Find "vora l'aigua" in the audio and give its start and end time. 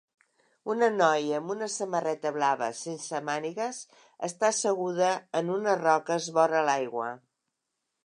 6.41-7.17